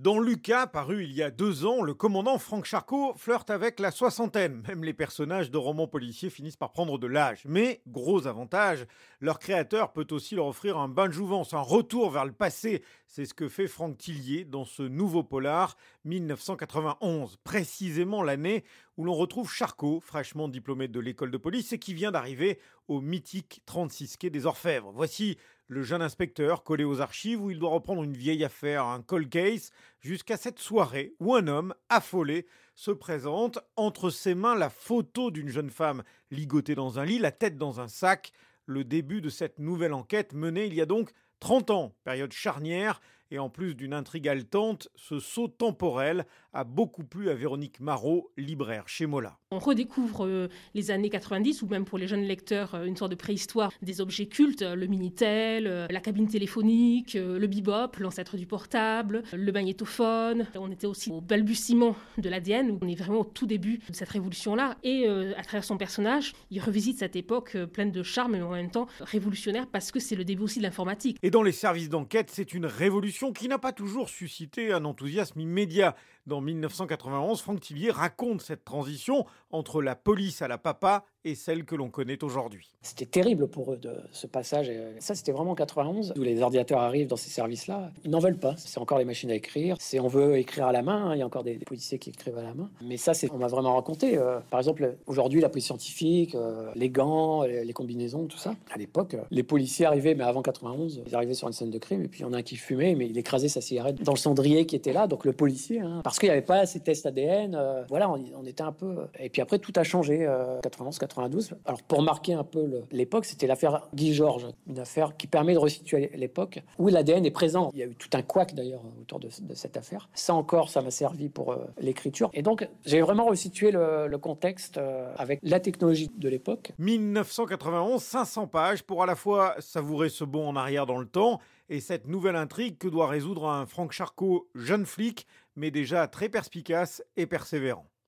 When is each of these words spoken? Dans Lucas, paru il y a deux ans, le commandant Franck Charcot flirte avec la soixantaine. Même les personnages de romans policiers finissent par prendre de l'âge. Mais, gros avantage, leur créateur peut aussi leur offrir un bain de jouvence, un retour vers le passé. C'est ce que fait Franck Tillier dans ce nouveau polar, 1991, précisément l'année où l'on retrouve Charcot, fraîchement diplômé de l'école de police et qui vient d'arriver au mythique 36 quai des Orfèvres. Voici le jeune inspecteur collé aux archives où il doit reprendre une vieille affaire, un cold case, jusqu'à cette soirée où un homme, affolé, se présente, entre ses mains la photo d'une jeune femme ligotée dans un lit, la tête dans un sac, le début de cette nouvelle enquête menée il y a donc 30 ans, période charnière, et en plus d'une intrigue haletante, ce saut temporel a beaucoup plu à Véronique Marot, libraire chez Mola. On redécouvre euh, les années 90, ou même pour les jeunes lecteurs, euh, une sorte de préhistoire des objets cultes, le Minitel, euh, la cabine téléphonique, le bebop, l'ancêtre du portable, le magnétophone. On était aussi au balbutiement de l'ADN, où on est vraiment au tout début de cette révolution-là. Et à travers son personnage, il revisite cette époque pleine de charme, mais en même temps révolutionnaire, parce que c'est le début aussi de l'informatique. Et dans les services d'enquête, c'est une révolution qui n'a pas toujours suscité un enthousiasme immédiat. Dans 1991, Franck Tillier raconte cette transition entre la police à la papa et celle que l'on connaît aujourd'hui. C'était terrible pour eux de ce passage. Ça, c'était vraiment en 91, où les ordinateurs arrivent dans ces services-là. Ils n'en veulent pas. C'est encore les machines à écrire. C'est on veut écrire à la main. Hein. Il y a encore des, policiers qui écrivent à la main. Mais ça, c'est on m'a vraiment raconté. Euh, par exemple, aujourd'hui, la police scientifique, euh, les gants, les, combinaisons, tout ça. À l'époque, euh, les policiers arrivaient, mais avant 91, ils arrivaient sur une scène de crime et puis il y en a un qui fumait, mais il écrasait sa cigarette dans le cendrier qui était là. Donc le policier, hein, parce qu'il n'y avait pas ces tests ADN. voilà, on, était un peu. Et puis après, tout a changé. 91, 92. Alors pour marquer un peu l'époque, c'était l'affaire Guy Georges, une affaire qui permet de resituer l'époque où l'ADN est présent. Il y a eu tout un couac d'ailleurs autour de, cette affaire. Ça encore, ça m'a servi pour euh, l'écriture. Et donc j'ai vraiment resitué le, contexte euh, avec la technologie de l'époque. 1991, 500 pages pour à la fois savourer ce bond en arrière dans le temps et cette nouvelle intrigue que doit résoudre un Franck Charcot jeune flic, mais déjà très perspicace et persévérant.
Dans 0.00 0.18
Lucas, 0.18 0.66
paru 0.66 1.04
il 1.04 1.12
y 1.12 1.22
a 1.22 1.30
deux 1.30 1.66
ans, 1.66 1.82
le 1.82 1.92
commandant 1.92 2.38
Franck 2.38 2.64
Charcot 2.64 3.12
flirte 3.18 3.50
avec 3.50 3.78
la 3.78 3.90
soixantaine. 3.90 4.62
Même 4.66 4.82
les 4.82 4.94
personnages 4.94 5.50
de 5.50 5.58
romans 5.58 5.88
policiers 5.88 6.30
finissent 6.30 6.56
par 6.56 6.72
prendre 6.72 6.96
de 6.96 7.06
l'âge. 7.06 7.42
Mais, 7.44 7.82
gros 7.86 8.26
avantage, 8.26 8.86
leur 9.20 9.38
créateur 9.38 9.92
peut 9.92 10.06
aussi 10.10 10.36
leur 10.36 10.46
offrir 10.46 10.78
un 10.78 10.88
bain 10.88 11.06
de 11.06 11.12
jouvence, 11.12 11.52
un 11.52 11.60
retour 11.60 12.10
vers 12.10 12.24
le 12.24 12.32
passé. 12.32 12.82
C'est 13.06 13.26
ce 13.26 13.34
que 13.34 13.46
fait 13.46 13.66
Franck 13.66 13.98
Tillier 13.98 14.46
dans 14.46 14.64
ce 14.64 14.82
nouveau 14.82 15.22
polar, 15.22 15.76
1991, 16.06 17.36
précisément 17.44 18.22
l'année 18.22 18.64
où 18.96 19.04
l'on 19.04 19.14
retrouve 19.14 19.52
Charcot, 19.52 20.00
fraîchement 20.00 20.48
diplômé 20.48 20.88
de 20.88 20.98
l'école 20.98 21.30
de 21.30 21.36
police 21.36 21.74
et 21.74 21.78
qui 21.78 21.92
vient 21.92 22.10
d'arriver 22.10 22.58
au 22.88 23.02
mythique 23.02 23.60
36 23.66 24.16
quai 24.16 24.30
des 24.30 24.46
Orfèvres. 24.46 24.92
Voici 24.94 25.36
le 25.70 25.84
jeune 25.84 26.02
inspecteur 26.02 26.64
collé 26.64 26.82
aux 26.82 27.00
archives 27.00 27.40
où 27.40 27.48
il 27.48 27.60
doit 27.60 27.70
reprendre 27.70 28.02
une 28.02 28.16
vieille 28.16 28.42
affaire, 28.42 28.86
un 28.86 29.02
cold 29.02 29.30
case, 29.30 29.70
jusqu'à 30.00 30.36
cette 30.36 30.58
soirée 30.58 31.14
où 31.20 31.36
un 31.36 31.46
homme, 31.46 31.74
affolé, 31.88 32.48
se 32.74 32.90
présente, 32.90 33.60
entre 33.76 34.10
ses 34.10 34.34
mains 34.34 34.56
la 34.56 34.68
photo 34.68 35.30
d'une 35.30 35.48
jeune 35.48 35.70
femme 35.70 36.02
ligotée 36.32 36.74
dans 36.74 36.98
un 36.98 37.04
lit, 37.04 37.20
la 37.20 37.30
tête 37.30 37.56
dans 37.56 37.78
un 37.78 37.86
sac, 37.86 38.32
le 38.66 38.82
début 38.82 39.20
de 39.20 39.28
cette 39.28 39.60
nouvelle 39.60 39.92
enquête 39.92 40.32
menée 40.32 40.66
il 40.66 40.74
y 40.74 40.80
a 40.80 40.86
donc 40.86 41.12
30 41.38 41.70
ans, 41.70 41.94
période 42.02 42.32
charnière, 42.32 43.00
et 43.30 43.38
en 43.38 43.48
plus 43.48 43.74
d'une 43.74 43.94
intrigue 43.94 44.28
haletante, 44.28 44.88
ce 44.96 45.18
saut 45.18 45.48
temporel 45.48 46.26
a 46.52 46.64
beaucoup 46.64 47.04
plu 47.04 47.30
à 47.30 47.34
Véronique 47.34 47.80
Marot, 47.80 48.32
libraire 48.36 48.88
chez 48.88 49.06
Mola. 49.06 49.38
On 49.52 49.58
redécouvre 49.58 50.26
euh, 50.26 50.48
les 50.74 50.90
années 50.90 51.10
90, 51.10 51.62
ou 51.62 51.68
même 51.68 51.84
pour 51.84 51.98
les 51.98 52.08
jeunes 52.08 52.22
lecteurs, 52.22 52.74
euh, 52.74 52.84
une 52.84 52.96
sorte 52.96 53.12
de 53.12 53.16
préhistoire 53.16 53.72
des 53.82 54.00
objets 54.00 54.26
cultes, 54.26 54.62
le 54.62 54.86
Minitel, 54.86 55.66
euh, 55.66 55.86
la 55.90 56.00
cabine 56.00 56.28
téléphonique, 56.28 57.14
le 57.14 57.46
bebop, 57.46 57.98
l'ancêtre 57.98 58.36
du 58.36 58.46
portable, 58.46 59.22
le 59.32 59.52
magnétophone. 59.52 60.46
On 60.56 60.70
était 60.70 60.86
aussi 60.86 61.10
au 61.10 61.20
balbutiement 61.20 61.94
de 62.18 62.28
l'ADN, 62.28 62.72
où 62.72 62.78
on 62.82 62.88
est 62.88 62.96
vraiment 62.96 63.20
au 63.20 63.24
tout 63.24 63.46
début 63.46 63.78
de 63.88 63.94
cette 63.94 64.08
révolution-là. 64.08 64.76
Et 64.82 65.08
à 65.08 65.42
travers 65.42 65.64
son 65.64 65.76
personnage, 65.76 66.32
il 66.50 66.60
revisite 66.60 66.98
cette 66.98 67.16
époque 67.16 67.56
pleine 67.72 67.92
de 67.92 68.02
charme, 68.02 68.32
mais 68.32 68.42
en 68.42 68.50
même 68.50 68.70
temps 68.70 68.86
révolutionnaire, 69.00 69.66
parce 69.66 69.90
que 69.90 70.00
c'est 70.00 70.16
le 70.16 70.24
début 70.24 70.42
aussi 70.42 70.58
de 70.58 70.64
l'informatique. 70.64 71.18
Et 71.22 71.30
dans 71.30 71.42
les 71.42 71.52
services 71.52 71.88
d'enquête, 71.88 72.30
c'est 72.30 72.54
une 72.54 72.66
révolution 72.66 73.19
qui 73.28 73.48
n'a 73.48 73.58
pas 73.58 73.72
toujours 73.72 74.08
suscité 74.08 74.72
un 74.72 74.84
enthousiasme 74.84 75.40
immédiat. 75.40 75.94
Dans 76.26 76.40
1991, 76.40 77.40
Franck 77.40 77.60
Tillier 77.60 77.90
raconte 77.90 78.40
cette 78.40 78.64
transition 78.64 79.26
entre 79.50 79.82
la 79.82 79.96
police 79.96 80.42
à 80.42 80.48
la 80.48 80.58
papa 80.58 81.04
et 81.24 81.34
celle 81.34 81.64
que 81.64 81.74
l'on 81.74 81.90
connaît 81.90 82.22
aujourd'hui. 82.22 82.72
C'était 82.82 83.06
terrible 83.06 83.48
pour 83.48 83.72
eux 83.72 83.76
de 83.76 83.96
ce 84.12 84.26
passage. 84.26 84.70
Ça, 85.00 85.14
c'était 85.14 85.32
vraiment 85.32 85.52
en 85.52 85.54
91, 85.54 86.14
où 86.16 86.22
les 86.22 86.40
ordinateurs 86.40 86.80
arrivent 86.80 87.08
dans 87.08 87.16
ces 87.16 87.30
services-là. 87.30 87.90
Ils 88.04 88.10
n'en 88.10 88.20
veulent 88.20 88.38
pas. 88.38 88.54
C'est 88.56 88.78
encore 88.78 88.98
les 88.98 89.04
machines 89.04 89.30
à 89.30 89.34
écrire. 89.34 89.76
C'est 89.78 90.00
on 90.00 90.08
veut 90.08 90.38
écrire 90.38 90.66
à 90.66 90.72
la 90.72 90.82
main. 90.82 91.10
Hein. 91.10 91.14
Il 91.14 91.18
y 91.18 91.22
a 91.22 91.26
encore 91.26 91.44
des, 91.44 91.58
policiers 91.58 91.98
qui 91.98 92.10
écrivent 92.10 92.38
à 92.38 92.42
la 92.42 92.54
main. 92.54 92.70
Mais 92.82 92.96
ça, 92.96 93.12
c'est 93.12 93.30
on 93.32 93.38
m'a 93.38 93.48
vraiment 93.48 93.74
raconté. 93.74 94.16
Euh, 94.16 94.40
par 94.50 94.60
exemple, 94.60 94.96
aujourd'hui, 95.06 95.40
la 95.40 95.48
police 95.48 95.66
scientifique, 95.66 96.34
euh, 96.34 96.70
les 96.74 96.90
gants, 96.90 97.42
les, 97.42 97.72
combinaisons, 97.72 98.26
tout 98.26 98.38
ça. 98.38 98.54
À 98.72 98.78
l'époque, 98.78 99.14
euh, 99.14 99.22
les 99.30 99.42
policiers 99.42 99.86
arrivaient, 99.86 100.14
mais 100.14 100.24
avant 100.24 100.42
91, 100.42 101.02
ils 101.06 101.14
arrivaient 101.14 101.34
sur 101.34 101.48
une 101.48 101.52
scène 101.52 101.70
de 101.70 101.78
crime 101.78 102.02
et 102.02 102.08
puis 102.08 102.20
il 102.20 102.22
y 102.22 102.26
en 102.26 102.32
a 102.32 102.38
un 102.38 102.42
qui 102.42 102.56
fumait, 102.56 102.94
mais 102.94 103.06
il 103.10 103.18
écrasait 103.18 103.48
sa 103.48 103.60
cigarette 103.60 104.02
dans 104.02 104.12
le 104.12 104.18
cendrier 104.18 104.66
qui 104.66 104.76
était 104.76 104.92
là. 104.92 105.06
Donc 105.06 105.24
le 105.24 105.32
policier, 105.32 105.80
hein, 105.80 106.00
parce 106.04 106.18
qu'il 106.18 106.28
n'y 106.28 106.32
avait 106.32 106.42
pas 106.42 106.66
ces 106.66 106.80
tests 106.80 107.06
ADN. 107.06 107.58
voilà, 107.88 108.10
on, 108.10 108.44
était 108.44 108.62
un 108.62 108.72
peu. 108.72 109.06
Et 109.18 109.28
puis 109.28 109.42
après, 109.42 109.58
tout 109.58 109.72
a 109.76 109.84
changé. 109.84 110.28
91, 110.62 110.98
92. 110.98 111.54
Alors 111.64 111.82
pour 111.82 112.02
marquer 112.02 112.34
un 112.34 112.44
peu 112.44 112.84
l'époque, 112.90 113.24
c'était 113.24 113.46
l'affaire 113.46 113.88
Guy 113.94 114.14
Georges, 114.14 114.48
une 114.66 114.78
affaire 114.78 115.16
qui 115.16 115.26
permet 115.26 115.54
de 115.54 115.58
resituer 115.58 116.10
l'époque 116.14 116.60
où 116.78 116.88
l'ADN 116.88 117.24
est 117.24 117.30
présent. 117.30 117.70
Il 117.72 117.78
y 117.78 117.82
a 117.82 117.86
eu 117.86 117.94
tout 117.94 118.08
un 118.12 118.22
couac 118.22 118.54
d'ailleurs 118.54 118.82
autour 119.00 119.20
de, 119.20 119.28
cette 119.54 119.76
affaire. 119.76 120.08
Ça 120.14 120.34
encore, 120.34 120.68
ça 120.70 120.82
m'a 120.82 120.90
servi 120.90 121.28
pour 121.28 121.52
euh, 121.52 121.66
l'écriture. 121.80 122.30
Et 122.34 122.42
donc 122.42 122.68
j'ai 122.84 123.00
vraiment 123.00 123.26
resitué 123.26 123.70
le, 123.70 124.18
contexte 124.20 124.76
euh, 124.76 125.12
avec 125.16 125.40
la 125.42 125.60
technologie 125.60 126.10
de 126.14 126.28
l'époque. 126.28 126.72
1991, 126.78 128.02
500 128.02 128.46
pages 128.48 128.82
pour 128.82 129.02
à 129.02 129.06
la 129.06 129.14
fois 129.14 129.54
savourer 129.58 130.10
ce 130.10 130.24
bond 130.24 130.46
en 130.46 130.56
arrière 130.56 130.84
dans 130.84 130.98
le 130.98 131.06
temps 131.06 131.40
et 131.70 131.80
cette 131.80 132.06
nouvelle 132.06 132.36
intrigue 132.36 132.76
que 132.76 132.88
doit 132.88 133.08
résoudre 133.08 133.48
un 133.48 133.64
Franck 133.64 133.92
Charcot 133.92 134.50
jeune 134.54 134.84
flic, 134.84 135.26
mais 135.56 135.70
déjà 135.70 136.06
très 136.08 136.28
perspicace 136.28 137.02
et 137.16 137.26
persévérant. 137.26 137.89